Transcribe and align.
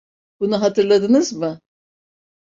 Bunu 0.39 0.61
hatırladınız 0.61 1.33
mı? 1.33 1.61